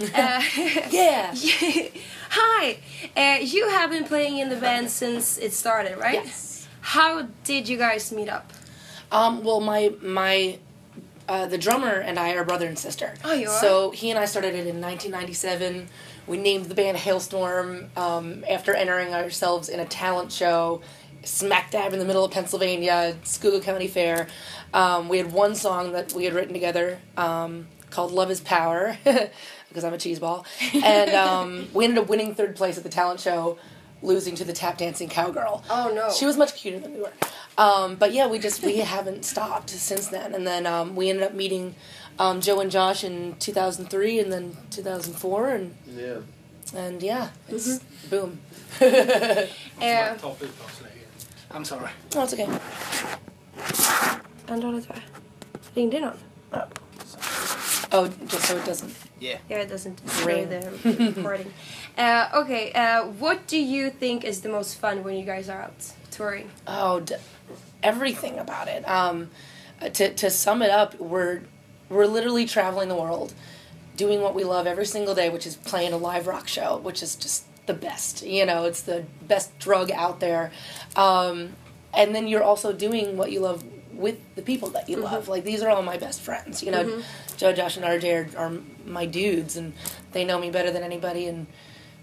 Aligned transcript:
Uh, 0.00 0.42
Yeah. 0.90 1.34
Hi. 2.30 2.78
Uh, 3.16 3.38
you 3.42 3.68
have 3.68 3.90
been 3.90 4.04
playing 4.04 4.38
in 4.38 4.48
the 4.48 4.56
band 4.56 4.90
since 4.90 5.36
it 5.38 5.52
started, 5.52 5.98
right? 5.98 6.24
Yes. 6.24 6.68
How 6.80 7.22
did 7.44 7.68
you 7.68 7.76
guys 7.76 8.10
meet 8.12 8.28
up? 8.28 8.52
Um, 9.12 9.42
well, 9.42 9.60
my 9.60 9.92
my 10.00 10.58
uh, 11.28 11.46
the 11.46 11.58
drummer 11.58 11.92
and 11.92 12.18
I 12.18 12.34
are 12.34 12.44
brother 12.44 12.66
and 12.66 12.78
sister. 12.78 13.14
Oh, 13.24 13.32
you 13.32 13.48
are? 13.48 13.60
So 13.60 13.90
he 13.90 14.10
and 14.10 14.18
I 14.18 14.24
started 14.24 14.54
it 14.54 14.66
in 14.66 14.80
1997. 14.80 15.88
We 16.26 16.36
named 16.38 16.66
the 16.66 16.74
band 16.74 16.96
Halestorm 16.96 17.96
um, 17.96 18.44
after 18.48 18.72
entering 18.74 19.12
ourselves 19.12 19.68
in 19.68 19.80
a 19.80 19.84
talent 19.84 20.32
show 20.32 20.80
smack 21.24 21.70
dab 21.70 21.92
in 21.92 21.98
the 21.98 22.04
middle 22.04 22.24
of 22.24 22.30
Pennsylvania, 22.30 23.16
Schuylkill 23.24 23.60
County 23.60 23.88
Fair. 23.88 24.26
Um, 24.72 25.08
we 25.08 25.18
had 25.18 25.32
one 25.32 25.54
song 25.54 25.92
that 25.92 26.12
we 26.12 26.24
had 26.24 26.32
written 26.32 26.54
together 26.54 27.00
um, 27.16 27.66
called 27.90 28.12
"Love 28.12 28.30
Is 28.30 28.40
Power" 28.40 28.96
because 29.70 29.84
I'm 29.84 29.94
a 29.94 29.96
cheeseball, 29.96 30.44
and 30.84 31.10
um, 31.14 31.68
we 31.74 31.84
ended 31.86 31.98
up 32.02 32.08
winning 32.10 32.34
third 32.34 32.54
place 32.56 32.76
at 32.76 32.82
the 32.84 32.90
talent 32.90 33.20
show. 33.20 33.56
Losing 34.02 34.34
to 34.36 34.44
the 34.44 34.54
tap 34.54 34.78
dancing 34.78 35.10
cowgirl. 35.10 35.62
Oh, 35.68 35.92
no. 35.94 36.10
She 36.10 36.24
was 36.24 36.38
much 36.38 36.54
cuter 36.54 36.78
than 36.80 36.94
we 36.94 37.00
were. 37.02 37.12
Um, 37.58 37.96
but 37.96 38.14
yeah, 38.14 38.26
we 38.28 38.38
just 38.38 38.62
we 38.62 38.78
haven't 38.96 39.26
stopped 39.26 39.68
since 39.68 40.08
then. 40.08 40.34
And 40.34 40.46
then 40.46 40.66
um, 40.66 40.96
we 40.96 41.10
ended 41.10 41.24
up 41.26 41.34
meeting 41.34 41.74
um, 42.18 42.40
Joe 42.40 42.60
and 42.60 42.70
Josh 42.70 43.04
in 43.04 43.36
2003, 43.40 44.20
and 44.20 44.32
then 44.32 44.56
2004, 44.70 45.48
and 45.50 45.74
Yeah. 45.86 46.20
and 46.74 47.02
yeah, 47.02 47.28
it's 47.48 47.80
boom. 48.08 48.40
Topp 48.78 48.88
ut 50.42 50.58
bara 50.58 50.70
sådär. 50.78 50.90
I'm 51.50 51.64
sorry. 51.66 51.90
Oh, 52.16 52.22
it's 52.24 52.32
okay. 52.32 52.48
andra 54.48 54.68
hållet 54.68 54.88
va? 54.88 54.94
Ringde 55.74 56.00
någon? 56.00 56.16
Oh, 57.92 58.08
just 58.26 58.44
so 58.46 58.56
it 58.56 58.64
doesn't. 58.64 58.94
Yeah. 59.18 59.38
Yeah, 59.48 59.58
it 59.58 59.68
doesn't 59.68 60.00
show 60.08 60.26
Ring. 60.26 60.48
the 60.48 61.12
recording. 61.16 61.52
uh, 61.98 62.28
okay, 62.34 62.72
uh, 62.72 63.06
what 63.06 63.46
do 63.46 63.58
you 63.58 63.90
think 63.90 64.24
is 64.24 64.42
the 64.42 64.48
most 64.48 64.76
fun 64.76 65.02
when 65.02 65.16
you 65.16 65.24
guys 65.24 65.48
are 65.48 65.62
out 65.62 65.92
touring? 66.10 66.50
Oh, 66.66 67.00
d- 67.00 67.16
everything 67.82 68.38
about 68.38 68.68
it. 68.68 68.88
Um, 68.88 69.30
to 69.80 70.12
to 70.14 70.30
sum 70.30 70.62
it 70.62 70.70
up, 70.70 70.98
we're 71.00 71.42
we're 71.88 72.06
literally 72.06 72.46
traveling 72.46 72.88
the 72.88 72.94
world, 72.94 73.34
doing 73.96 74.20
what 74.22 74.34
we 74.34 74.44
love 74.44 74.66
every 74.66 74.86
single 74.86 75.14
day, 75.14 75.28
which 75.28 75.46
is 75.46 75.56
playing 75.56 75.92
a 75.92 75.96
live 75.96 76.26
rock 76.26 76.46
show, 76.46 76.78
which 76.78 77.02
is 77.02 77.16
just 77.16 77.44
the 77.66 77.74
best. 77.74 78.24
You 78.24 78.46
know, 78.46 78.64
it's 78.64 78.82
the 78.82 79.04
best 79.22 79.58
drug 79.58 79.90
out 79.90 80.20
there. 80.20 80.52
Um, 80.96 81.54
and 81.92 82.14
then 82.14 82.28
you're 82.28 82.42
also 82.42 82.72
doing 82.72 83.16
what 83.16 83.32
you 83.32 83.40
love 83.40 83.64
with 83.92 84.18
the 84.34 84.42
people 84.42 84.70
that 84.70 84.88
you 84.88 84.96
love. 84.96 85.28
Like 85.28 85.44
these 85.44 85.62
are 85.62 85.70
all 85.70 85.82
my 85.82 85.96
best 85.96 86.20
friends. 86.20 86.62
You 86.62 86.70
know, 86.70 87.02
Joe, 87.40 87.54
Josh, 87.54 87.78
and 87.78 87.86
RJ 87.86 88.36
are, 88.36 88.38
are 88.38 88.52
my 88.84 89.06
dudes, 89.06 89.56
and 89.56 89.72
they 90.12 90.26
know 90.26 90.38
me 90.38 90.50
better 90.50 90.70
than 90.70 90.82
anybody. 90.82 91.24
And 91.26 91.46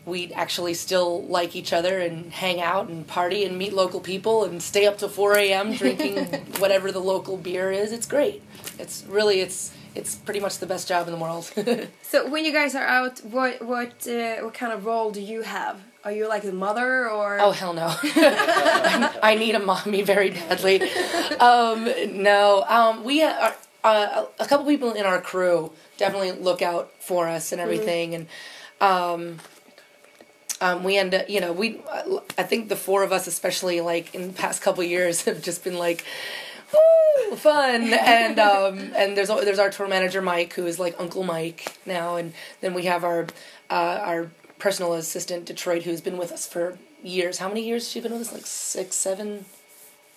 we 0.03 0.33
actually 0.33 0.73
still 0.73 1.27
like 1.27 1.55
each 1.55 1.71
other 1.71 1.99
and 1.99 2.33
hang 2.33 2.59
out 2.59 2.89
and 2.89 3.05
party 3.05 3.45
and 3.45 3.55
meet 3.55 3.71
local 3.71 3.99
people 3.99 4.45
and 4.45 4.63
stay 4.63 4.87
up 4.87 4.97
till 4.97 5.09
4 5.09 5.37
a.m. 5.37 5.73
drinking 5.73 6.25
whatever 6.57 6.91
the 6.91 6.99
local 6.99 7.37
beer 7.37 7.71
is. 7.71 7.91
It's 7.91 8.07
great. 8.07 8.41
It's 8.79 9.03
really 9.07 9.41
it's 9.41 9.71
it's 9.93 10.15
pretty 10.15 10.39
much 10.39 10.57
the 10.57 10.65
best 10.65 10.87
job 10.87 11.07
in 11.07 11.13
the 11.13 11.19
world. 11.19 11.51
So 12.01 12.29
when 12.29 12.45
you 12.45 12.53
guys 12.53 12.73
are 12.73 12.87
out, 12.87 13.19
what 13.19 13.61
what 13.61 14.07
uh, 14.07 14.37
what 14.37 14.53
kind 14.53 14.71
of 14.71 14.85
role 14.85 15.11
do 15.11 15.21
you 15.21 15.41
have? 15.41 15.77
Are 16.05 16.11
you 16.11 16.29
like 16.29 16.43
the 16.43 16.53
mother 16.53 17.09
or? 17.09 17.37
oh 17.41 17.51
hell 17.51 17.73
no! 17.73 17.93
I 19.21 19.35
need 19.37 19.55
a 19.55 19.59
mommy 19.59 20.03
very 20.03 20.31
badly. 20.31 20.81
Um, 21.37 21.91
no, 22.23 22.63
um, 22.69 23.03
we 23.03 23.23
are 23.23 23.53
uh, 23.87 24.25
a 24.39 24.45
couple 24.45 24.65
people 24.65 24.91
in 24.91 25.05
our 25.05 25.21
crew 25.21 25.71
definitely 25.97 26.31
look 26.31 26.61
out 26.61 26.91
for 26.99 27.27
us 27.27 27.51
and 27.51 27.61
everything, 27.61 28.15
and 28.15 28.27
um, 28.81 29.39
um, 30.59 30.83
we 30.83 30.97
end 30.97 31.13
up, 31.13 31.29
you 31.29 31.39
know, 31.39 31.53
we 31.53 31.81
I 32.37 32.43
think 32.43 32.69
the 32.69 32.75
four 32.75 33.03
of 33.03 33.11
us, 33.11 33.27
especially 33.27 33.81
like 33.81 34.13
in 34.13 34.27
the 34.27 34.33
past 34.33 34.61
couple 34.61 34.83
years, 34.83 35.21
have 35.25 35.41
just 35.41 35.63
been 35.63 35.77
like. 35.77 36.03
Woo, 36.73 37.37
fun 37.37 37.93
and 37.93 38.37
um, 38.39 38.91
and 38.93 39.15
there's 39.15 39.29
there's 39.29 39.57
our 39.57 39.69
tour 39.69 39.87
manager 39.87 40.21
Mike 40.21 40.51
who 40.51 40.65
is 40.67 40.77
like 40.77 40.99
Uncle 40.99 41.23
Mike 41.23 41.77
now 41.85 42.17
and 42.17 42.33
then 42.59 42.73
we 42.73 42.83
have 42.83 43.05
our 43.05 43.27
uh, 43.69 43.99
our 44.03 44.31
personal 44.59 44.93
assistant 44.93 45.45
Detroit 45.45 45.83
who's 45.83 46.01
been 46.01 46.17
with 46.17 46.29
us 46.29 46.45
for 46.45 46.77
years. 47.01 47.37
How 47.37 47.47
many 47.47 47.63
years 47.65 47.83
has 47.83 47.91
she 47.91 48.01
been 48.01 48.11
with 48.11 48.19
us? 48.19 48.33
Like 48.33 48.45
six, 48.45 48.97
seven 48.97 49.45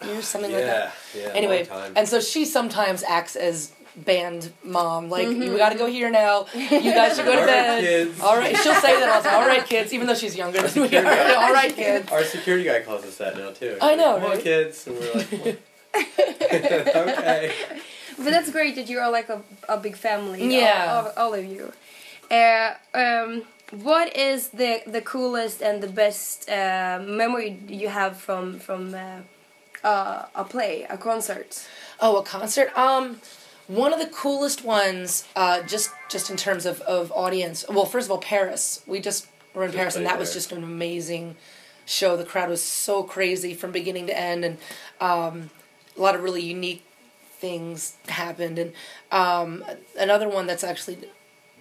years, 0.05 0.27
something 0.27 0.53
like 0.53 0.65
that. 0.65 0.95
Yeah. 1.15 1.23
Yeah. 1.23 1.29
Anyway, 1.35 1.69
and 1.97 2.09
so 2.09 2.21
she 2.21 2.45
sometimes 2.45 3.03
acts 3.03 3.37
as 3.37 3.73
band 3.97 4.53
mom. 4.63 5.11
Like 5.11 5.29
we 5.29 5.47
got 5.57 5.71
to 5.73 5.79
go 5.79 5.87
here 5.87 6.11
now. 6.11 6.47
You 6.55 6.69
guys 6.69 7.17
should 7.17 7.25
go 7.27 7.33
to 7.33 7.41
All 7.41 7.47
right, 7.47 7.47
bed. 7.47 7.81
kids. 7.83 8.21
All 8.21 8.37
right, 8.39 8.57
she'll 8.57 8.75
say 8.75 8.99
that 9.01 9.09
all 9.09 9.23
the 9.23 9.29
time. 9.29 9.43
All 9.43 9.49
right, 9.49 9.65
kids, 9.67 9.93
even 9.93 10.07
though 10.07 10.15
she's 10.15 10.37
younger 10.37 10.63
than 10.63 10.83
we 10.91 10.97
are. 10.97 11.05
All 11.07 11.53
right, 11.53 11.75
kids. 11.75 12.11
Our 12.11 12.25
security 12.25 12.65
guy 12.65 12.81
calls 12.83 13.05
us 13.05 13.17
that 13.19 13.37
now 13.37 13.51
too. 13.51 13.77
I 13.81 13.95
know, 13.97 14.15
Come 14.15 14.25
on, 14.25 14.31
right? 14.31 14.41
kids, 14.43 14.87
and 14.87 14.97
we're 14.99 15.13
like, 15.15 15.33
okay. 16.55 17.53
But 18.17 18.31
that's 18.31 18.51
great 18.51 18.77
that 18.77 18.89
you 18.89 18.99
are 18.99 19.11
like 19.11 19.29
a, 19.29 19.43
a 19.69 19.77
big 19.79 19.97
family. 19.97 20.55
Yeah. 20.57 20.87
All, 20.93 21.07
all, 21.07 21.33
all 21.33 21.35
of 21.35 21.45
you. 21.45 21.73
Uh, 22.31 22.75
um, 22.95 23.43
what 23.73 24.15
is 24.17 24.49
the 24.51 24.83
the 24.87 25.01
coolest 25.01 25.63
and 25.63 25.83
the 25.83 25.89
best 25.89 26.49
uh, 26.49 27.01
memory 27.05 27.59
you 27.69 27.89
have 27.89 28.17
from 28.17 28.59
from 28.59 28.95
uh, 28.95 29.21
uh, 29.85 30.27
a 30.35 30.45
play, 30.45 30.87
a 30.89 30.97
concert? 30.97 31.67
Oh, 32.01 32.19
a 32.19 32.23
concert. 32.23 32.77
Um, 32.77 33.21
one 33.67 33.93
of 33.93 34.01
the 34.01 34.09
coolest 34.09 34.65
ones, 34.65 35.25
uh, 35.37 35.63
just 35.63 35.91
just 36.09 36.31
in 36.31 36.37
terms 36.37 36.67
of, 36.67 36.81
of 36.83 37.13
audience. 37.13 37.65
Well, 37.69 37.85
first 37.85 38.07
of 38.07 38.11
all, 38.11 38.19
Paris. 38.19 38.83
We 38.87 39.01
just 39.01 39.29
were 39.55 39.63
in 39.63 39.69
Just 39.69 39.77
Paris, 39.77 39.97
and 39.97 40.05
played 40.05 40.15
that 40.15 40.19
was 40.19 40.33
just 40.33 40.53
an 40.53 40.63
amazing 40.63 41.37
show. 41.87 42.17
The 42.17 42.25
crowd 42.25 42.49
was 42.49 42.63
so 42.63 43.03
crazy 43.03 43.55
from 43.55 43.73
beginning 43.73 44.07
to 44.09 44.19
end, 44.19 44.45
and 44.45 44.59
um, 45.01 45.51
a 45.97 46.01
lot 46.01 46.15
of 46.15 46.23
really 46.23 46.43
unique 46.43 46.85
things 47.39 47.97
happened. 48.09 48.59
And 48.59 48.73
um, 49.11 49.65
another 49.99 50.29
one 50.29 50.47
that's 50.47 50.65
actually, 50.65 50.99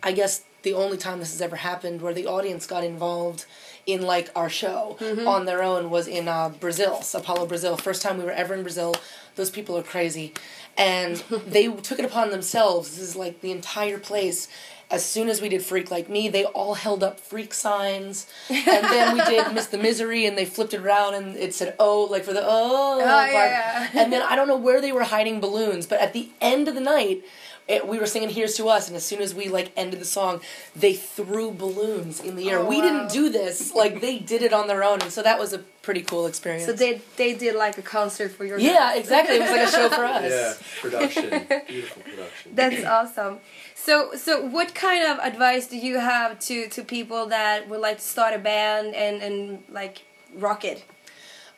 I 0.03 0.11
guess, 0.11 0.43
the 0.61 0.73
only 0.73 0.97
time 0.97 1.19
this 1.19 1.31
has 1.31 1.41
ever 1.41 1.55
happened 1.55 2.01
where 2.01 2.13
the 2.13 2.25
audience 2.27 2.67
got 2.67 2.83
involved 2.83 3.45
in 3.85 4.01
like 4.01 4.29
our 4.35 4.49
show 4.49 4.97
on 5.25 5.45
their 5.45 5.63
own 5.63 5.89
was 5.89 6.07
in 6.07 6.27
uh, 6.27 6.49
Brazil, 6.49 7.01
Sao 7.01 7.21
Paulo, 7.21 7.45
Brazil. 7.45 7.77
First 7.77 8.01
time 8.01 8.17
we 8.17 8.25
were 8.25 8.31
ever 8.31 8.53
in 8.53 8.61
Brazil. 8.61 8.93
Those 9.35 9.49
people 9.49 9.77
are 9.77 9.83
crazy, 9.83 10.33
and 10.77 11.15
they 11.47 11.67
took 11.71 11.97
it 11.99 12.05
upon 12.05 12.29
themselves. 12.31 12.91
This 12.91 12.99
is 13.09 13.15
like 13.15 13.41
the 13.41 13.51
entire 13.51 13.97
place. 13.97 14.47
As 14.91 15.05
soon 15.05 15.29
as 15.29 15.39
we 15.39 15.49
did 15.49 15.61
Freak 15.61 15.91
Like 15.91 16.09
Me, 16.09 16.29
they 16.29 16.45
all 16.45 16.73
held 16.73 17.03
up 17.03 17.19
freak 17.19 17.53
signs, 17.53 18.25
and 18.49 18.83
then 18.85 19.13
we 19.15 19.23
did 19.25 19.53
Miss 19.53 19.67
the 19.67 19.77
Misery, 19.77 20.25
and 20.25 20.35
they 20.35 20.45
flipped 20.45 20.73
it 20.73 20.81
around 20.81 21.13
and 21.13 21.37
it 21.37 21.53
said 21.53 21.75
"Oh," 21.79 22.07
like 22.09 22.23
for 22.23 22.33
the 22.33 22.43
"Oh." 22.43 22.99
part. 22.99 23.31
yeah, 23.31 23.87
yeah. 23.93 24.01
And 24.03 24.11
then 24.11 24.23
I 24.23 24.35
don't 24.35 24.47
know 24.47 24.57
where 24.57 24.81
they 24.81 24.91
were 24.91 25.03
hiding 25.03 25.39
balloons, 25.39 25.85
but 25.85 25.99
at 26.01 26.13
the 26.13 26.29
end 26.41 26.67
of 26.67 26.73
the 26.73 26.81
night, 26.81 27.23
it, 27.69 27.87
we 27.87 27.99
were 27.99 28.07
singing 28.07 28.29
"Here's 28.29 28.55
to 28.55 28.67
Us," 28.67 28.87
and 28.87 28.97
as 28.97 29.05
soon 29.05 29.21
as 29.21 29.33
we 29.35 29.47
like 29.47 29.71
ended 29.77 30.01
the 30.01 30.05
song, 30.05 30.41
they 30.75 30.93
threw 30.93 31.51
balloons 31.51 32.19
in 32.19 32.35
the 32.35 32.49
air. 32.49 32.59
Oh, 32.59 32.67
we 32.67 32.77
wow. 32.77 32.81
didn't 32.81 33.11
do 33.11 33.29
this; 33.29 33.73
like 33.75 34.01
they 34.01 34.17
did 34.17 34.41
it 34.41 34.51
on 34.51 34.67
their 34.67 34.83
own, 34.83 35.01
and 35.01 35.11
so 35.11 35.21
that 35.21 35.39
was 35.39 35.53
a 35.53 35.59
pretty 35.59 36.01
cool 36.01 36.25
experience. 36.25 36.65
So 36.65 36.73
they 36.73 36.99
they 37.15 37.35
did 37.35 37.55
like 37.55 37.77
a 37.77 37.83
concert 37.83 38.31
for 38.31 38.43
your. 38.43 38.57
yeah, 38.57 38.95
exactly. 38.95 39.35
It 39.35 39.41
was 39.41 39.51
like 39.51 39.67
a 39.67 39.71
show 39.71 39.87
for 39.89 40.03
us. 40.17 40.31
Yeah, 40.31 40.81
production, 40.81 41.29
beautiful 41.67 42.01
production. 42.01 42.51
That's 42.55 42.83
awesome. 42.83 43.39
So, 43.75 44.15
so 44.15 44.43
what 44.43 44.75
kind 44.75 45.07
of 45.07 45.19
advice 45.19 45.67
do 45.67 45.77
you 45.77 45.99
have 45.99 46.39
to 46.39 46.67
to 46.69 46.83
people 46.83 47.27
that 47.27 47.69
would 47.69 47.79
like 47.79 47.97
to 47.97 48.03
start 48.03 48.33
a 48.33 48.39
band 48.39 48.95
and 48.95 49.21
and 49.21 49.63
like 49.69 50.01
rock 50.35 50.65
it? 50.65 50.83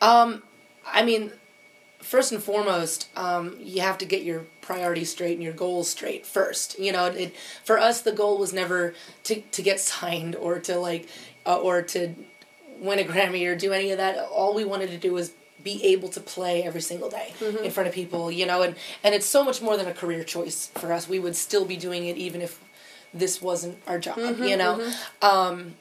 Um, 0.02 0.44
I 0.86 1.04
mean, 1.04 1.32
first 2.02 2.32
and 2.32 2.42
foremost, 2.42 3.08
um, 3.16 3.56
you 3.60 3.82
have 3.82 3.98
to 4.00 4.06
get 4.06 4.24
your 4.24 4.46
priorities 4.62 5.12
straight 5.12 5.34
and 5.34 5.44
your 5.44 5.54
goals 5.54 5.90
straight 5.90 6.26
first. 6.26 6.78
You 6.80 6.92
know, 6.92 7.06
it 7.06 7.36
for 7.64 7.78
us 7.78 8.02
the 8.02 8.12
goal 8.12 8.38
was 8.38 8.54
never 8.54 8.94
to 9.26 9.42
to 9.42 9.62
get 9.62 9.80
signed 9.92 10.36
or 10.36 10.60
to 10.60 10.78
like 10.78 11.08
uh, 11.46 11.60
or 11.60 11.82
to 11.84 12.14
win 12.80 13.00
a 13.00 13.04
Grammy 13.04 13.46
or 13.48 13.56
do 13.56 13.72
any 13.74 13.92
of 13.92 13.98
that. 13.98 14.18
All 14.18 14.54
we 14.54 14.66
wanted 14.66 14.90
to 14.92 14.98
do 14.98 15.14
was 15.14 15.32
be 15.64 15.84
able 15.86 16.10
to 16.10 16.20
play 16.20 16.64
every 16.64 16.82
single 16.82 17.08
day 17.10 17.34
in 17.64 17.70
front 17.70 17.88
of 17.88 17.94
people. 17.94 18.32
You 18.32 18.46
know, 18.46 18.62
and 18.64 18.76
and 19.04 19.14
it's 19.14 19.28
so 19.28 19.44
much 19.44 19.62
more 19.62 19.78
than 19.78 19.88
a 19.88 19.94
career 19.94 20.24
choice 20.24 20.72
for 20.76 20.92
us. 20.92 21.08
We 21.08 21.20
would 21.20 21.36
still 21.36 21.66
be 21.66 21.78
doing 21.78 22.06
it 22.08 22.18
even 22.18 22.42
if 22.42 22.60
this 23.14 23.42
wasn't 23.42 23.78
our 23.88 24.00
job. 24.00 24.18
you 24.40 24.58
know. 24.58 24.92
Um, 25.22 25.76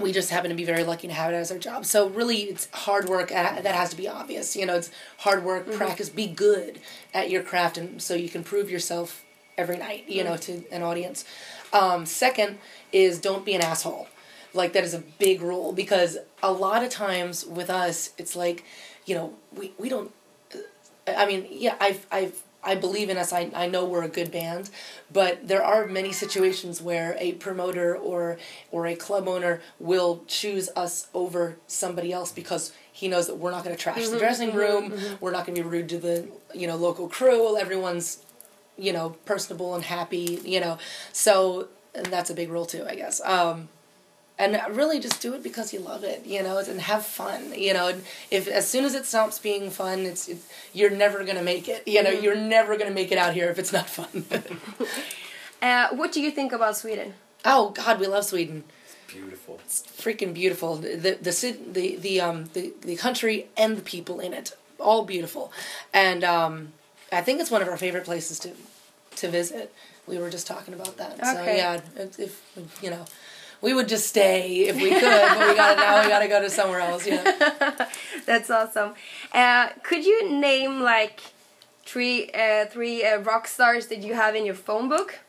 we 0.00 0.12
just 0.12 0.30
happen 0.30 0.50
to 0.50 0.56
be 0.56 0.64
very 0.64 0.84
lucky 0.84 1.08
to 1.08 1.14
have 1.14 1.32
it 1.32 1.36
as 1.36 1.50
our 1.50 1.58
job. 1.58 1.84
So 1.84 2.08
really, 2.08 2.42
it's 2.42 2.68
hard 2.72 3.08
work. 3.08 3.30
That 3.30 3.64
has 3.64 3.90
to 3.90 3.96
be 3.96 4.08
obvious. 4.08 4.56
You 4.56 4.66
know, 4.66 4.76
it's 4.76 4.90
hard 5.18 5.44
work, 5.44 5.70
practice, 5.72 6.08
be 6.08 6.26
good 6.26 6.80
at 7.12 7.30
your 7.30 7.42
craft, 7.42 7.78
and 7.78 8.00
so 8.00 8.14
you 8.14 8.28
can 8.28 8.44
prove 8.44 8.70
yourself 8.70 9.24
every 9.56 9.76
night. 9.76 10.08
You 10.08 10.24
know, 10.24 10.36
to 10.36 10.64
an 10.70 10.82
audience. 10.82 11.24
Um, 11.72 12.06
second 12.06 12.58
is 12.92 13.20
don't 13.20 13.44
be 13.44 13.54
an 13.54 13.62
asshole. 13.62 14.08
Like 14.54 14.72
that 14.72 14.84
is 14.84 14.94
a 14.94 15.00
big 15.00 15.42
rule 15.42 15.72
because 15.72 16.18
a 16.42 16.52
lot 16.52 16.82
of 16.82 16.90
times 16.90 17.44
with 17.44 17.68
us, 17.68 18.10
it's 18.18 18.34
like, 18.34 18.64
you 19.04 19.14
know, 19.14 19.34
we 19.54 19.72
we 19.78 19.88
don't. 19.88 20.12
I 21.06 21.26
mean, 21.26 21.46
yeah, 21.50 21.76
I've 21.80 22.06
I've 22.10 22.42
I 22.68 22.74
believe 22.74 23.08
in 23.08 23.16
us. 23.16 23.32
I, 23.32 23.50
I 23.54 23.66
know 23.66 23.86
we're 23.86 24.02
a 24.02 24.08
good 24.08 24.30
band, 24.30 24.68
but 25.10 25.48
there 25.48 25.64
are 25.64 25.86
many 25.86 26.12
situations 26.12 26.82
where 26.82 27.16
a 27.18 27.32
promoter 27.32 27.96
or 27.96 28.36
or 28.70 28.86
a 28.86 28.94
club 28.94 29.26
owner 29.26 29.62
will 29.80 30.22
choose 30.26 30.68
us 30.76 31.06
over 31.14 31.56
somebody 31.66 32.12
else 32.12 32.30
because 32.30 32.72
he 32.92 33.08
knows 33.08 33.26
that 33.26 33.36
we're 33.36 33.52
not 33.52 33.64
going 33.64 33.74
to 33.74 33.82
trash 33.82 33.96
the 33.96 34.02
mm-hmm, 34.02 34.18
dressing 34.18 34.48
mm-hmm, 34.50 34.58
room. 34.58 34.90
Mm-hmm. 34.90 35.14
We're 35.24 35.30
not 35.30 35.46
going 35.46 35.56
to 35.56 35.62
be 35.62 35.68
rude 35.68 35.88
to 35.88 35.98
the 35.98 36.28
you 36.54 36.66
know 36.66 36.76
local 36.76 37.08
crew. 37.08 37.56
Everyone's 37.56 38.22
you 38.76 38.92
know 38.92 39.16
personable 39.24 39.74
and 39.74 39.82
happy. 39.82 40.38
You 40.44 40.60
know, 40.60 40.76
so 41.10 41.68
and 41.94 42.06
that's 42.06 42.28
a 42.28 42.34
big 42.34 42.50
rule 42.50 42.66
too, 42.66 42.84
I 42.86 42.96
guess. 42.96 43.22
Um, 43.22 43.70
and 44.38 44.60
really 44.76 45.00
just 45.00 45.20
do 45.20 45.34
it 45.34 45.42
because 45.42 45.72
you 45.72 45.80
love 45.80 46.04
it, 46.04 46.24
you 46.24 46.42
know, 46.42 46.58
and 46.58 46.80
have 46.80 47.04
fun, 47.04 47.52
you 47.56 47.74
know. 47.74 47.88
And 47.88 48.04
if 48.30 48.46
as 48.46 48.68
soon 48.68 48.84
as 48.84 48.94
it 48.94 49.04
stops 49.04 49.38
being 49.38 49.70
fun, 49.70 50.00
it's, 50.00 50.28
it's 50.28 50.48
you're 50.72 50.90
never 50.90 51.24
gonna 51.24 51.42
make 51.42 51.68
it, 51.68 51.86
you 51.86 52.02
know. 52.02 52.10
You're 52.10 52.36
never 52.36 52.76
gonna 52.76 52.92
make 52.92 53.10
it 53.10 53.18
out 53.18 53.34
here 53.34 53.50
if 53.50 53.58
it's 53.58 53.72
not 53.72 53.88
fun. 53.88 54.24
Uh, 55.60 55.88
what 55.88 56.12
do 56.12 56.20
you 56.20 56.30
think 56.30 56.52
about 56.52 56.76
Sweden? 56.76 57.14
oh 57.44 57.70
God, 57.70 57.98
we 57.98 58.06
love 58.06 58.24
Sweden. 58.24 58.64
It's 58.84 58.96
beautiful. 59.12 59.58
It's 59.64 59.82
freaking 59.82 60.32
beautiful. 60.34 60.76
The 60.76 60.96
the 60.96 61.58
the 61.72 61.96
the 61.96 62.20
um 62.20 62.44
the, 62.52 62.72
the 62.82 62.96
country 62.96 63.48
and 63.56 63.76
the 63.76 63.82
people 63.82 64.20
in 64.20 64.32
it, 64.32 64.56
all 64.78 65.04
beautiful, 65.04 65.52
and 65.92 66.22
um, 66.22 66.72
I 67.10 67.22
think 67.22 67.40
it's 67.40 67.50
one 67.50 67.62
of 67.62 67.68
our 67.68 67.76
favorite 67.76 68.04
places 68.04 68.38
to 68.40 68.50
to 69.16 69.28
visit. 69.28 69.74
We 70.06 70.18
were 70.18 70.30
just 70.30 70.46
talking 70.46 70.74
about 70.74 70.96
that. 70.98 71.14
okay. 71.14 71.22
So 71.34 71.44
yeah, 71.44 71.80
if, 71.96 72.18
if 72.20 72.82
you 72.82 72.90
know. 72.90 73.04
We 73.60 73.74
would 73.74 73.88
just 73.88 74.06
stay 74.06 74.68
if 74.68 74.76
we 74.76 74.90
could, 74.90 75.00
but 75.02 75.48
we 75.48 75.56
got 75.56 75.74
to 75.74 75.80
now. 75.80 76.02
We 76.02 76.08
got 76.08 76.20
to 76.20 76.28
go 76.28 76.40
to 76.40 76.50
somewhere 76.50 76.80
else. 76.80 77.06
Yeah. 77.06 77.88
That's 78.26 78.50
awesome. 78.50 78.94
Uh, 79.32 79.70
could 79.82 80.04
you 80.04 80.30
name 80.30 80.80
like 80.80 81.20
three 81.84 82.30
uh, 82.30 82.66
three 82.66 83.04
uh, 83.04 83.18
rock 83.18 83.48
stars 83.48 83.88
that 83.88 84.02
you 84.02 84.14
have 84.14 84.36
in 84.36 84.46
your 84.46 84.54
phone 84.54 84.88
book? 84.88 85.20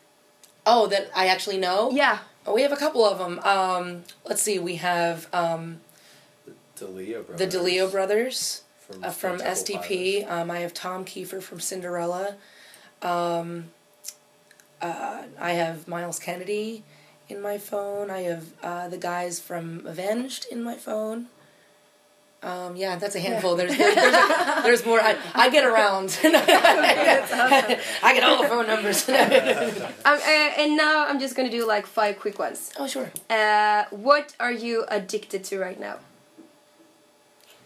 Oh, 0.65 0.85
that 0.87 1.09
I 1.15 1.27
actually 1.27 1.57
know. 1.57 1.89
Yeah. 1.91 2.19
Oh, 2.45 2.53
we 2.53 2.61
have 2.61 2.71
a 2.71 2.77
couple 2.77 3.03
of 3.03 3.17
them. 3.17 3.39
Um, 3.39 4.03
let's 4.25 4.41
see. 4.41 4.59
We 4.59 4.75
have 4.75 5.27
um, 5.33 5.79
DeLeo 6.77 7.25
brothers. 7.25 7.53
the 7.53 7.57
DeLeo 7.57 7.91
brothers 7.91 8.63
from, 8.79 9.03
uh, 9.03 9.09
from 9.09 9.37
Temple 9.39 9.55
STP. 9.55 10.29
Um, 10.29 10.51
I 10.51 10.59
have 10.59 10.73
Tom 10.73 11.03
Kiefer 11.03 11.41
from 11.41 11.59
Cinderella. 11.59 12.35
Um, 13.01 13.65
uh, 14.81 15.23
I 15.39 15.51
have 15.53 15.87
Myles 15.87 16.19
Kennedy 16.19 16.83
in 17.29 17.41
my 17.41 17.57
phone. 17.57 18.09
I 18.09 18.21
have 18.21 18.45
uh, 18.63 18.87
the 18.89 18.97
guys 18.97 19.39
from 19.39 19.85
Avenged 19.85 20.45
in 20.51 20.61
my 20.63 20.75
phone. 20.75 21.27
Um, 22.41 22.77
yeah, 22.77 22.95
that's 22.95 23.15
a 23.15 23.19
handful. 23.19 23.57
There's 23.57 23.77
there's, 23.77 23.95
there's, 23.95 24.13
a- 24.15 24.61
there's 24.63 24.85
more. 24.85 25.01
I, 25.01 25.17
I 25.35 25.49
get 25.49 25.65
around. 25.65 26.17
I 26.23 28.11
get 28.13 28.23
all 28.23 28.41
the 28.41 28.47
phone 28.47 28.65
numbers. 28.67 29.07
Um, 30.05 30.17
uh, 30.17 30.51
and 30.57 30.77
now 30.77 31.05
I'm 31.07 31.19
just 31.19 31.35
gonna 31.35 31.49
do 31.51 31.67
like 31.67 31.85
five 31.85 32.17
quick 32.17 32.39
ones. 32.39 32.71
oh 32.79 32.87
sure. 32.87 33.11
Uh, 33.29 33.83
what 33.91 34.33
are 34.39 34.51
you 34.53 34.85
addicted 34.87 35.43
to 35.45 35.59
right 35.59 35.77
now? 35.79 35.97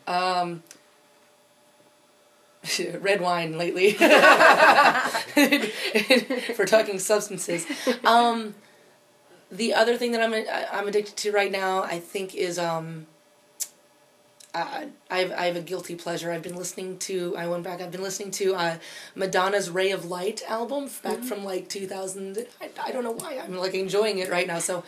Um, 0.07 0.63
red 3.00 3.21
wine 3.21 3.57
lately. 3.57 3.94
For 6.56 6.66
talking 6.66 6.98
substances. 7.00 7.66
Um, 8.04 8.56
the 9.54 9.74
other 9.74 9.96
thing 9.98 10.12
that 10.14 10.22
I'm 10.22 10.34
I'm 10.72 10.88
addicted 10.88 11.16
to 11.24 11.32
right 11.32 11.52
now, 11.52 11.84
I 11.84 12.00
think, 12.00 12.36
is 12.36 12.58
um. 12.58 13.08
I 14.56 14.90
I 15.10 15.18
have, 15.20 15.32
I 15.32 15.46
have 15.46 15.56
a 15.56 15.62
guilty 15.62 15.96
pleasure. 15.96 16.32
I've 16.32 16.44
been 16.44 16.56
listening 16.56 17.00
to. 17.08 17.36
I 17.36 17.48
went 17.48 17.64
back. 17.64 17.82
I've 17.82 17.92
been 17.92 18.04
listening 18.04 18.32
to 18.42 18.54
uh, 18.54 18.78
Madonna's 19.16 19.68
"Ray 19.70 19.90
of 19.90 20.06
Light" 20.06 20.44
album 20.48 20.90
back 21.02 21.24
from 21.24 21.44
like 21.44 21.70
two 21.70 21.88
thousand. 21.88 22.46
I, 22.62 22.70
I 22.88 22.92
don't 22.92 23.04
know 23.04 23.18
why. 23.24 23.32
I'm 23.44 23.58
like 23.58 23.74
enjoying 23.74 24.20
it 24.20 24.30
right 24.30 24.46
now. 24.46 24.60
So 24.60 24.84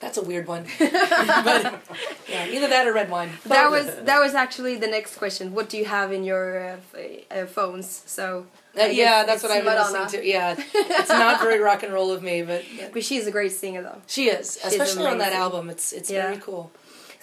that's 0.00 0.18
a 0.18 0.22
weird 0.22 0.46
one. 0.46 0.64
but 0.78 1.80
yeah, 2.28 2.46
either 2.48 2.68
that 2.68 2.86
or 2.86 2.92
red 2.92 3.10
wine. 3.10 3.30
That 3.46 3.70
was 3.70 3.86
that 4.04 4.20
was 4.20 4.34
actually 4.34 4.76
the 4.76 4.86
next 4.86 5.16
question. 5.16 5.54
What 5.54 5.68
do 5.68 5.76
you 5.78 5.84
have 5.86 6.12
in 6.12 6.24
your 6.24 6.44
uh, 6.60 6.76
uh, 7.34 7.46
phones? 7.46 8.02
So 8.06 8.46
Uh, 8.78 8.84
yeah, 8.86 9.24
that's 9.24 9.42
what 9.42 9.52
I've 9.52 9.64
been 9.64 9.74
Madonna. 9.74 10.02
listening 10.02 10.22
to. 10.22 10.28
Yeah, 10.28 10.56
it's 11.00 11.08
not 11.08 11.40
very 11.40 11.60
rock 11.60 11.82
and 11.84 11.92
roll 11.92 12.10
of 12.12 12.22
me, 12.22 12.42
but 12.42 12.62
yeah. 12.72 12.88
But 12.92 13.04
she's 13.04 13.26
a 13.26 13.30
great 13.30 13.52
singer 13.52 13.82
though. 13.82 14.00
she 14.06 14.24
is, 14.28 14.58
especially 14.64 15.06
on 15.06 15.18
that 15.18 15.32
album. 15.32 15.70
It's 15.70 15.92
it's 15.92 16.10
Yeah. 16.10 16.22
very 16.26 16.38
cool. 16.38 16.70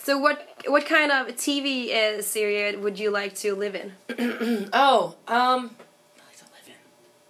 So 0.05 0.17
what 0.17 0.37
what 0.65 0.85
kind 0.85 1.11
of 1.11 1.27
TV 1.35 1.93
uh, 1.93 2.21
series 2.21 2.77
would 2.83 2.97
you 2.97 3.11
like 3.11 3.33
to 3.43 3.53
live 3.55 3.75
in? 3.81 3.89
Oh, 4.73 5.15
um, 5.27 5.75
I 6.17 6.23
like 6.29 6.37
to 6.41 6.47
live 6.55 6.67
in. 6.67 6.79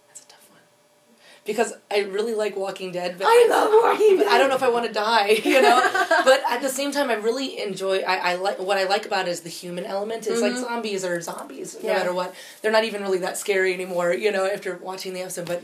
That's 0.08 0.22
a 0.24 0.28
tough 0.34 0.46
one 0.56 0.64
because 1.44 1.72
I 1.90 2.00
really 2.00 2.34
like 2.34 2.56
Walking 2.56 2.92
Dead, 2.92 3.16
but 3.18 3.26
I 3.28 3.46
love 3.50 3.70
Walking 3.82 4.16
but 4.18 4.28
I 4.28 4.38
don't 4.38 4.48
know 4.48 4.54
if 4.54 4.62
I 4.62 4.68
want 4.68 4.86
to 4.86 4.92
die, 4.92 5.28
you 5.44 5.60
know. 5.60 5.80
but 6.24 6.40
at 6.48 6.62
the 6.62 6.68
same 6.68 6.92
time, 6.92 7.10
I 7.10 7.14
really 7.14 7.60
enjoy. 7.60 7.98
I, 8.00 8.32
I 8.32 8.34
like 8.36 8.58
what 8.60 8.78
I 8.78 8.84
like 8.84 9.06
about 9.06 9.26
it 9.26 9.30
is 9.32 9.40
the 9.40 9.48
human 9.50 9.84
element. 9.84 10.26
It's 10.26 10.40
like 10.40 10.56
zombies 10.56 11.04
are 11.04 11.20
zombies, 11.20 11.74
no 11.74 11.78
Mm-hmm. 11.80 11.86
Yeah. 11.88 11.94
matter 11.98 12.12
what. 12.14 12.34
They're 12.60 12.72
not 12.72 12.84
even 12.84 13.02
really 13.02 13.18
that 13.18 13.36
scary 13.36 13.74
anymore, 13.74 14.12
you 14.12 14.30
know. 14.30 14.46
After 14.46 14.76
watching 14.76 15.14
the 15.14 15.22
episode, 15.22 15.46
but 15.46 15.62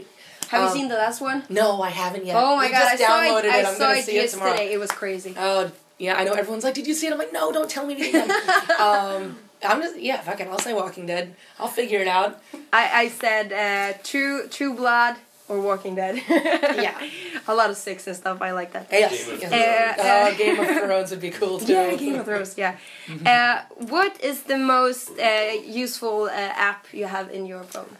Have 0.48 0.62
you 0.62 0.68
Um, 0.68 0.72
seen 0.72 0.88
the 0.88 0.96
last 0.96 1.20
one? 1.20 1.44
no, 1.48 1.80
I 1.82 1.90
haven't 1.90 2.24
yet. 2.26 2.36
Oh 2.36 2.56
my 2.56 2.66
We 2.66 2.72
god, 2.72 2.82
I 2.82 2.96
just 2.96 3.02
saw 3.04 3.20
downloaded 3.20 3.44
it. 3.44 3.52
I 3.54 3.68
I'm 3.70 3.76
saw 3.76 3.92
it 3.92 4.04
see 4.04 4.18
it 4.18 4.30
tomorrow. 4.30 4.54
It 4.60 4.78
was 4.80 4.90
crazy. 4.90 5.34
Oh 5.38 5.70
yeah, 5.98 6.16
I 6.16 6.24
know 6.24 6.32
everyone's 6.32 6.64
like, 6.64 6.74
"Did 6.74 6.86
you 6.86 6.94
see 6.94 7.06
it?" 7.08 7.12
I'm 7.12 7.18
like, 7.18 7.32
"No, 7.32 7.52
don't 7.52 7.68
tell 7.70 7.84
me 7.86 7.94
again." 8.08 8.30
um, 8.80 9.36
I'm 9.64 9.80
just 9.82 9.98
yeah, 9.98 10.20
fuck 10.20 10.40
it. 10.40 10.46
I'll 10.48 10.58
say 10.58 10.72
Walking 10.72 11.06
Dead. 11.06 11.34
I'll 11.58 11.66
figure 11.68 12.00
it 12.00 12.06
out. 12.08 12.40
I, 12.72 13.02
I 13.02 13.08
said 13.08 13.52
uh, 13.52 13.98
True 14.04 14.46
True 14.48 14.74
Blood 14.74 15.16
or 15.48 15.60
Walking 15.60 15.94
Dead. 15.94 16.22
Yeah. 16.78 16.96
a 17.48 17.54
lot 17.54 17.70
of 17.70 17.76
sex 17.76 18.06
and 18.06 18.14
stuff. 18.16 18.40
I 18.40 18.52
like 18.52 18.72
that. 18.72 18.88
Yes. 18.90 19.24
Game 19.26 19.34
of. 19.34 19.40
Thrones. 19.40 20.00
Uh, 20.00 20.34
Game 20.36 20.60
of 20.60 20.66
Thrones 20.66 21.10
would 21.10 21.20
be 21.20 21.30
cool 21.30 21.58
too. 21.64 21.72
Yeah, 21.72 21.96
Game 21.96 22.14
of 22.20 22.24
Thrones. 22.26 22.56
Yeah. 22.56 22.76
Uh, 23.26 23.62
what 23.76 24.20
is 24.22 24.42
the 24.42 24.58
most 24.58 25.10
uh, 25.18 25.52
useful 25.66 26.24
uh, 26.24 26.30
app 26.70 26.86
you 26.92 27.06
have 27.06 27.30
in 27.30 27.46
your 27.46 27.62
phone? 27.64 27.90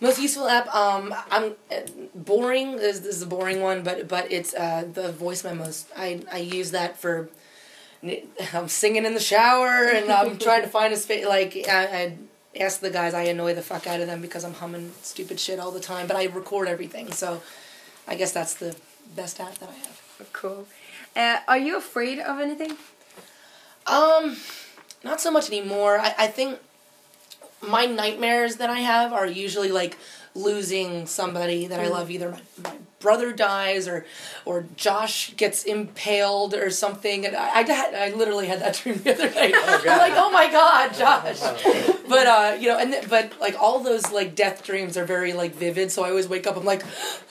Most 0.00 0.20
useful 0.20 0.48
app. 0.48 0.72
Um, 0.74 1.14
I'm 1.30 1.54
uh, 1.70 1.80
boring. 2.14 2.76
This, 2.76 3.00
this 3.00 3.16
is 3.16 3.22
a 3.22 3.26
boring 3.26 3.60
one, 3.60 3.82
but 3.82 4.08
but 4.08 4.30
it's 4.30 4.52
uh, 4.54 4.84
the 4.92 5.12
voice 5.12 5.44
memos. 5.44 5.86
I 5.96 6.20
I 6.32 6.38
use 6.38 6.70
that 6.72 6.98
for. 6.98 7.28
I'm 8.52 8.68
singing 8.68 9.06
in 9.06 9.14
the 9.14 9.20
shower 9.20 9.88
and 9.88 10.10
I'm 10.12 10.36
trying 10.36 10.60
to 10.62 10.68
find 10.68 10.92
a 10.92 10.96
space. 10.96 11.26
Like 11.26 11.56
I, 11.68 11.84
I 11.84 12.18
ask 12.58 12.80
the 12.80 12.90
guys, 12.90 13.14
I 13.14 13.22
annoy 13.24 13.54
the 13.54 13.62
fuck 13.62 13.86
out 13.86 14.00
of 14.00 14.06
them 14.06 14.20
because 14.20 14.44
I'm 14.44 14.54
humming 14.54 14.92
stupid 15.02 15.40
shit 15.40 15.58
all 15.58 15.70
the 15.70 15.80
time. 15.80 16.06
But 16.06 16.16
I 16.16 16.24
record 16.24 16.68
everything, 16.68 17.12
so 17.12 17.42
I 18.06 18.14
guess 18.14 18.32
that's 18.32 18.54
the 18.54 18.76
best 19.14 19.40
app 19.40 19.58
that 19.58 19.68
I 19.68 19.72
have. 19.72 20.00
Cool. 20.32 20.66
Uh, 21.16 21.38
are 21.46 21.58
you 21.58 21.76
afraid 21.76 22.18
of 22.18 22.40
anything? 22.40 22.76
Um, 23.86 24.36
not 25.02 25.20
so 25.20 25.30
much 25.30 25.48
anymore. 25.48 25.98
I, 25.98 26.14
I 26.18 26.26
think 26.26 26.58
my 27.62 27.86
nightmares 27.86 28.56
that 28.56 28.70
I 28.70 28.80
have 28.80 29.12
are 29.12 29.26
usually 29.26 29.70
like 29.70 29.96
losing 30.34 31.06
somebody 31.06 31.66
that 31.66 31.80
I 31.80 31.88
love. 31.88 32.10
Either 32.10 32.30
my, 32.30 32.40
my 32.62 32.76
brother 32.98 33.32
dies 33.32 33.86
or 33.86 34.04
or 34.44 34.64
Josh 34.76 35.36
gets 35.36 35.64
impaled 35.64 36.54
or 36.54 36.70
something. 36.70 37.26
And 37.26 37.36
I, 37.36 37.60
I, 37.60 37.62
had, 37.62 37.94
I 37.94 38.14
literally 38.16 38.46
had 38.46 38.60
that 38.60 38.74
dream 38.82 38.96
the 38.96 39.12
other 39.12 39.30
night. 39.30 39.54
I'm 39.54 39.98
like, 39.98 40.14
oh 40.16 40.30
my 40.30 40.50
god, 40.50 40.94
Josh. 40.94 41.40
but 42.08 42.26
uh, 42.26 42.56
you 42.58 42.68
know, 42.68 42.78
and 42.78 42.92
th- 42.92 43.08
but 43.08 43.40
like 43.40 43.60
all 43.60 43.80
those 43.80 44.10
like 44.10 44.34
death 44.34 44.64
dreams 44.64 44.96
are 44.96 45.04
very 45.04 45.32
like 45.32 45.54
vivid. 45.54 45.92
So 45.92 46.04
I 46.04 46.10
always 46.10 46.28
wake 46.28 46.46
up. 46.46 46.56
I'm 46.56 46.64
like, 46.64 46.82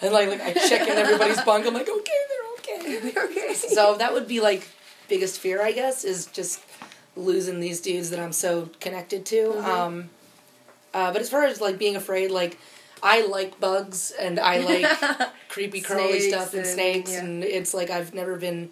and 0.01 0.13
like, 0.13 0.29
like 0.29 0.41
I 0.41 0.53
check 0.53 0.87
in 0.87 0.97
everybody's 0.97 1.41
bunk. 1.41 1.65
I'm 1.65 1.73
like, 1.73 1.89
okay, 1.89 2.11
they're 2.29 2.77
okay, 2.77 2.99
they're 3.11 3.25
okay. 3.25 3.53
so 3.53 3.95
that 3.97 4.13
would 4.13 4.27
be 4.27 4.39
like 4.39 4.69
biggest 5.09 5.39
fear, 5.39 5.61
I 5.61 5.71
guess, 5.71 6.03
is 6.03 6.27
just 6.27 6.61
losing 7.15 7.59
these 7.59 7.81
dudes 7.81 8.09
that 8.11 8.19
I'm 8.19 8.33
so 8.33 8.69
connected 8.79 9.25
to. 9.27 9.35
Mm-hmm. 9.35 9.69
Um, 9.69 10.09
uh, 10.93 11.11
but 11.11 11.21
as 11.21 11.29
far 11.29 11.43
as 11.43 11.59
like 11.59 11.77
being 11.77 11.95
afraid, 11.95 12.31
like 12.31 12.57
I 13.03 13.25
like 13.25 13.59
bugs 13.59 14.11
and 14.11 14.39
I 14.39 14.57
like 14.59 15.29
creepy 15.49 15.81
crawly 15.81 16.21
stuff 16.21 16.53
and, 16.53 16.61
and- 16.63 16.67
snakes, 16.69 17.11
yeah. 17.11 17.19
and 17.19 17.43
it's 17.43 17.73
like 17.73 17.89
I've 17.89 18.13
never 18.13 18.37
been 18.37 18.71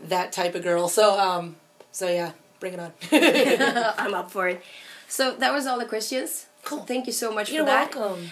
that 0.00 0.32
type 0.32 0.54
of 0.54 0.62
girl. 0.62 0.88
So 0.88 1.18
um, 1.18 1.56
so 1.92 2.08
yeah, 2.08 2.32
bring 2.58 2.74
it 2.74 2.80
on. 2.80 2.92
I'm 3.98 4.14
up 4.14 4.30
for 4.30 4.48
it. 4.48 4.62
So 5.08 5.34
that 5.36 5.52
was 5.52 5.66
all 5.66 5.78
the 5.78 5.86
questions. 5.86 6.46
Cool. 6.64 6.80
Thank 6.80 7.06
you 7.06 7.12
so 7.12 7.32
much 7.32 7.50
You're 7.50 7.62
for 7.62 7.66
that. 7.66 7.94
welcome. 7.94 8.26